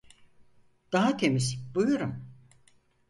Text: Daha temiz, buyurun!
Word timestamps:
Daha 0.93 1.17
temiz, 1.17 1.57
buyurun! 1.75 2.25